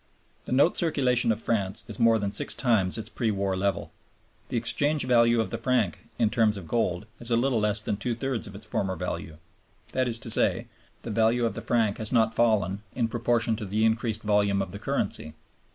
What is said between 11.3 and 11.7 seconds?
of the